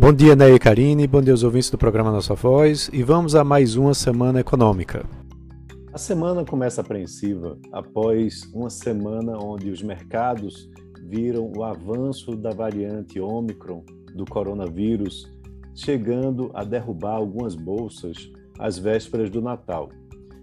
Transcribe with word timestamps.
Bom 0.00 0.12
dia, 0.12 0.36
Ney 0.36 0.54
e 0.54 0.58
Karine, 0.60 1.08
bom 1.08 1.20
dia 1.20 1.32
aos 1.32 1.42
ouvintes 1.42 1.70
do 1.70 1.76
programa 1.76 2.12
Nossa 2.12 2.32
Voz 2.32 2.88
e 2.92 3.02
vamos 3.02 3.34
a 3.34 3.42
mais 3.42 3.74
uma 3.74 3.92
semana 3.92 4.38
econômica. 4.38 5.04
A 5.92 5.98
semana 5.98 6.44
começa 6.44 6.82
apreensiva 6.82 7.58
após 7.72 8.44
uma 8.54 8.70
semana 8.70 9.36
onde 9.36 9.70
os 9.70 9.82
mercados 9.82 10.70
viram 11.02 11.52
o 11.52 11.64
avanço 11.64 12.36
da 12.36 12.50
variante 12.50 13.18
Omicron 13.18 13.84
do 14.14 14.24
coronavírus, 14.24 15.28
chegando 15.74 16.52
a 16.54 16.62
derrubar 16.62 17.16
algumas 17.16 17.56
bolsas 17.56 18.30
às 18.56 18.78
vésperas 18.78 19.28
do 19.30 19.42
Natal. 19.42 19.88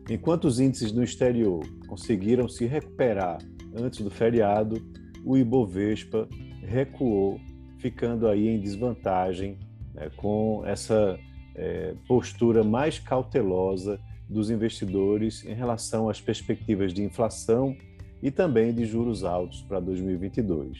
Enquanto 0.10 0.46
os 0.46 0.60
índices 0.60 0.92
no 0.92 1.01
exterior 1.01 1.65
conseguiram 1.87 2.50
se 2.50 2.65
recuperar 2.65 3.37
antes 3.74 4.01
do 4.01 4.11
feriado, 4.11 4.75
o 5.24 5.37
Ibovespa 5.37 6.28
recuou, 6.61 7.39
ficando 7.79 8.28
aí 8.28 8.47
em 8.47 8.60
desvantagem 8.60 9.57
né, 9.93 10.10
com 10.16 10.64
essa 10.66 11.18
é, 11.56 11.96
postura 12.07 12.64
mais 12.64 13.00
cautelosa 13.00 14.00
dos 14.29 14.50
investidores 14.50 15.46
em 15.46 15.54
relação 15.54 16.10
às 16.10 16.19
perspectivas 16.19 16.93
de 16.93 17.04
inflação 17.04 17.75
e 18.21 18.32
também 18.32 18.74
de 18.74 18.86
juros 18.86 19.24
altos 19.24 19.61
para 19.61 19.80
2022. 19.80 20.78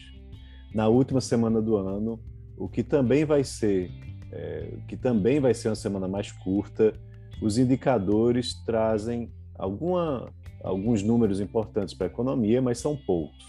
Na 0.74 0.88
última 0.88 1.20
semana 1.20 1.62
do 1.62 1.76
ano, 1.76 2.20
o 2.56 2.68
que 2.68 2.82
também 2.82 3.24
vai 3.24 3.44
ser, 3.44 3.90
é, 4.32 4.74
que 4.88 4.96
também 4.96 5.40
vai 5.40 5.54
ser 5.54 5.68
uma 5.68 5.76
semana 5.76 6.08
mais 6.08 6.32
curta, 6.32 6.92
os 7.40 7.58
indicadores 7.58 8.54
trazem 8.64 9.30
alguma, 9.58 10.32
alguns 10.62 11.02
números 11.02 11.40
importantes 11.40 11.94
para 11.94 12.06
a 12.06 12.10
economia, 12.10 12.60
mas 12.60 12.78
são 12.78 12.96
poucos. 12.96 13.44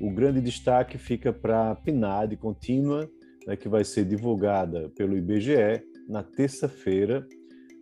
O 0.00 0.10
grande 0.10 0.40
destaque 0.40 0.96
fica 0.96 1.30
para 1.32 1.72
a 1.72 1.74
PNAD 1.74 2.36
contínua, 2.38 3.08
né, 3.46 3.54
que 3.54 3.68
vai 3.68 3.84
ser 3.84 4.06
divulgada 4.06 4.88
pelo 4.96 5.16
IBGE 5.16 5.82
na 6.08 6.22
terça-feira, 6.22 7.26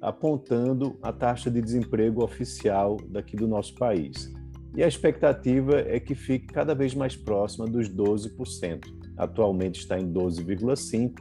apontando 0.01 0.99
a 1.01 1.13
taxa 1.13 1.51
de 1.51 1.63
desemprego 1.63 2.25
oficial 2.25 2.97
daqui 3.09 3.37
do 3.37 3.47
nosso 3.47 3.75
país. 3.77 4.33
E 4.77 4.83
a 4.83 4.89
expectativa 4.89 5.81
é 5.81 5.99
que 6.01 6.15
fique 6.15 6.47
cada 6.49 6.75
vez 6.75 6.95
mais 6.95 7.17
próxima 7.17 7.67
dos 7.67 7.89
12%. 7.89 8.81
Atualmente 9.17 9.81
está 9.81 9.99
em 9.99 10.13
12,5% 10.13 11.15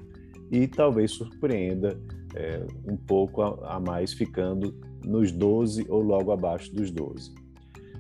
e 0.52 0.68
talvez 0.68 1.12
surpreenda 1.12 2.00
é, 2.36 2.66
um 2.86 2.98
pouco 2.98 3.42
a, 3.42 3.76
a 3.76 3.80
mais, 3.80 4.14
ficando 4.14 4.76
nos 5.04 5.32
12 5.32 5.86
ou 5.90 6.02
logo 6.02 6.32
abaixo 6.32 6.74
dos 6.74 6.92
12. 6.92 7.34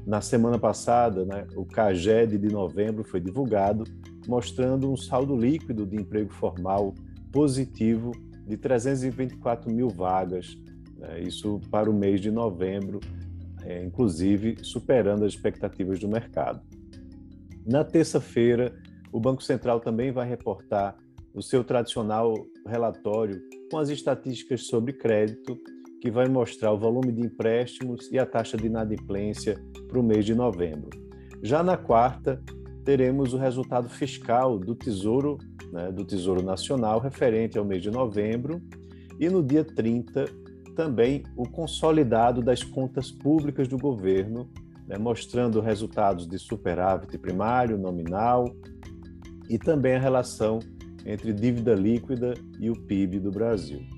Na 0.07 0.21
semana 0.21 0.57
passada, 0.57 1.25
né, 1.25 1.45
o 1.53 1.65
CAGED 1.65 2.37
de 2.37 2.47
novembro 2.47 3.03
foi 3.03 3.19
divulgado, 3.19 3.83
mostrando 4.25 4.89
um 4.89 4.95
saldo 4.95 5.35
líquido 5.35 5.85
de 5.85 5.97
emprego 5.97 6.31
formal 6.31 6.95
positivo 7.29 8.13
de 8.45 8.55
324 8.55 9.69
mil 9.69 9.89
vagas, 9.89 10.57
né, 10.97 11.19
isso 11.19 11.59
para 11.69 11.91
o 11.91 11.93
mês 11.93 12.21
de 12.21 12.31
novembro, 12.31 13.01
é, 13.63 13.83
inclusive 13.83 14.55
superando 14.61 15.25
as 15.25 15.33
expectativas 15.33 15.99
do 15.99 16.07
mercado. 16.07 16.61
Na 17.65 17.83
terça-feira, 17.83 18.73
o 19.11 19.19
Banco 19.19 19.43
Central 19.43 19.81
também 19.81 20.09
vai 20.09 20.25
reportar 20.25 20.95
o 21.33 21.41
seu 21.41 21.65
tradicional 21.65 22.33
relatório 22.65 23.41
com 23.69 23.77
as 23.77 23.89
estatísticas 23.89 24.67
sobre 24.67 24.93
crédito, 24.93 25.59
que 26.01 26.11
vai 26.11 26.27
mostrar 26.27 26.71
o 26.71 26.77
volume 26.77 27.11
de 27.11 27.21
empréstimos 27.21 28.11
e 28.11 28.19
a 28.19 28.25
taxa 28.25 28.57
de 28.57 28.67
inadimplência 28.67 29.61
para 29.87 29.99
o 29.99 30.03
mês 30.03 30.25
de 30.25 30.35
novembro. 30.35 30.89
Já 31.41 31.63
na 31.63 31.77
quarta, 31.77 32.41
teremos 32.83 33.33
o 33.33 33.37
resultado 33.37 33.89
fiscal 33.89 34.57
do 34.57 34.75
Tesouro, 34.75 35.37
né, 35.71 35.91
do 35.91 36.05
Tesouro 36.05 36.41
Nacional, 36.41 36.99
referente 36.99 37.57
ao 37.57 37.65
mês 37.65 37.81
de 37.81 37.91
novembro, 37.91 38.61
e 39.19 39.29
no 39.29 39.43
dia 39.43 39.63
30, 39.63 40.25
também 40.75 41.23
o 41.35 41.43
consolidado 41.49 42.41
das 42.41 42.63
contas 42.63 43.11
públicas 43.11 43.67
do 43.67 43.77
governo, 43.77 44.49
né, 44.87 44.97
mostrando 44.97 45.59
resultados 45.59 46.27
de 46.27 46.37
superávit 46.37 47.17
primário, 47.17 47.77
nominal, 47.77 48.55
e 49.49 49.57
também 49.57 49.95
a 49.95 49.99
relação 49.99 50.59
entre 51.05 51.33
dívida 51.33 51.73
líquida 51.73 52.33
e 52.59 52.69
o 52.69 52.73
PIB 52.73 53.19
do 53.19 53.31
Brasil. 53.31 53.96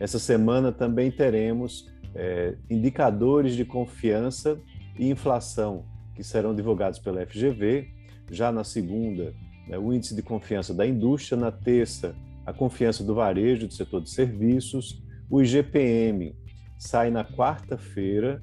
Essa 0.00 0.18
semana 0.18 0.70
também 0.70 1.10
teremos 1.10 1.90
é, 2.14 2.56
indicadores 2.70 3.54
de 3.54 3.64
confiança 3.64 4.60
e 4.98 5.10
inflação 5.10 5.84
que 6.14 6.22
serão 6.24 6.54
divulgados 6.54 6.98
pela 6.98 7.24
FGV. 7.24 7.88
Já 8.30 8.50
na 8.52 8.64
segunda, 8.64 9.34
né, 9.68 9.78
o 9.78 9.92
índice 9.92 10.14
de 10.14 10.22
confiança 10.22 10.74
da 10.74 10.86
indústria, 10.86 11.38
na 11.38 11.50
terça, 11.50 12.14
a 12.44 12.52
confiança 12.52 13.04
do 13.04 13.14
varejo 13.14 13.66
do 13.66 13.74
setor 13.74 14.02
de 14.02 14.10
serviços, 14.10 15.02
o 15.30 15.42
IGPM 15.42 16.34
sai 16.78 17.10
na 17.10 17.24
quarta-feira 17.24 18.42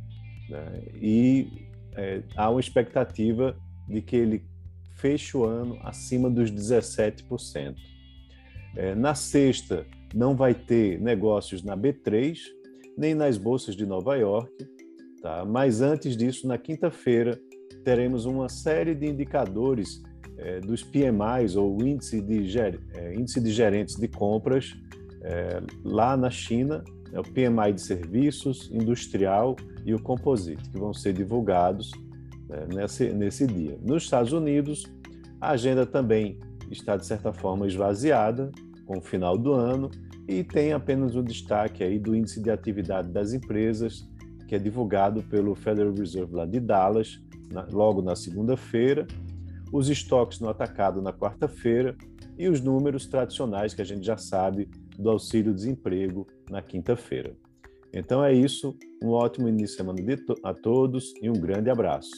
né, 0.49 0.83
e 1.01 1.67
é, 1.95 2.21
há 2.35 2.49
uma 2.49 2.59
expectativa 2.59 3.57
de 3.87 4.01
que 4.01 4.15
ele 4.15 4.45
feche 4.95 5.35
o 5.35 5.43
ano 5.43 5.79
acima 5.83 6.29
dos 6.29 6.51
17%. 6.51 7.75
É, 8.75 8.93
na 8.93 9.15
sexta, 9.15 9.85
não 10.15 10.33
vai 10.33 10.53
ter 10.53 10.99
negócios 11.01 11.61
na 11.61 11.75
B3, 11.75 12.37
nem 12.97 13.13
nas 13.13 13.37
bolsas 13.37 13.75
de 13.75 13.85
Nova 13.85 14.15
York, 14.15 14.49
tá? 15.21 15.43
mas 15.43 15.81
antes 15.81 16.15
disso, 16.15 16.47
na 16.47 16.57
quinta-feira, 16.57 17.37
teremos 17.83 18.25
uma 18.25 18.47
série 18.47 18.95
de 18.95 19.05
indicadores 19.05 20.01
é, 20.37 20.61
dos 20.61 20.83
PMIs, 20.83 21.57
ou 21.57 21.77
índice 21.81 22.21
de, 22.21 22.45
ger, 22.47 22.79
é, 22.93 23.13
índice 23.13 23.41
de 23.41 23.51
gerentes 23.51 23.95
de 23.97 24.07
compras, 24.07 24.73
é, 25.21 25.61
lá 25.83 26.15
na 26.15 26.29
China, 26.29 26.81
é 27.11 27.19
o 27.19 27.23
PMI 27.23 27.73
de 27.73 27.81
serviços, 27.81 28.69
industrial 28.71 29.57
e 29.85 29.93
o 29.93 30.01
composite, 30.01 30.69
que 30.69 30.79
vão 30.79 30.93
ser 30.93 31.13
divulgados 31.13 31.91
nesse, 32.73 33.09
nesse 33.09 33.47
dia. 33.47 33.77
Nos 33.81 34.03
Estados 34.03 34.31
Unidos, 34.31 34.85
a 35.39 35.51
agenda 35.51 35.85
também 35.85 36.37
está, 36.69 36.95
de 36.97 37.05
certa 37.05 37.31
forma, 37.33 37.67
esvaziada 37.67 38.51
com 38.85 38.97
o 38.97 39.01
final 39.01 39.37
do 39.37 39.53
ano 39.53 39.89
e 40.27 40.43
tem 40.43 40.73
apenas 40.73 41.15
um 41.15 41.23
destaque 41.23 41.83
aí 41.83 41.99
do 41.99 42.15
índice 42.15 42.41
de 42.41 42.49
atividade 42.49 43.09
das 43.09 43.33
empresas, 43.33 44.07
que 44.47 44.55
é 44.55 44.59
divulgado 44.59 45.23
pelo 45.23 45.55
Federal 45.55 45.93
Reserve 45.93 46.35
lá 46.35 46.45
de 46.45 46.59
Dallas, 46.59 47.19
na, 47.51 47.65
logo 47.71 48.01
na 48.01 48.15
segunda-feira, 48.15 49.05
os 49.71 49.89
estoques 49.89 50.39
no 50.39 50.49
atacado 50.49 51.01
na 51.01 51.11
quarta-feira 51.11 51.95
e 52.37 52.47
os 52.47 52.61
números 52.61 53.05
tradicionais 53.05 53.73
que 53.73 53.81
a 53.81 53.85
gente 53.85 54.05
já 54.05 54.17
sabe 54.17 54.69
do 54.97 55.09
auxílio-desemprego 55.09 56.27
na 56.49 56.61
quinta-feira. 56.61 57.35
Então 57.93 58.23
é 58.23 58.33
isso, 58.33 58.77
um 59.01 59.09
ótimo 59.09 59.47
início 59.47 59.77
de 59.77 59.77
semana 59.77 59.99
a 60.43 60.53
todos 60.53 61.13
e 61.21 61.29
um 61.29 61.33
grande 61.33 61.69
abraço. 61.69 62.11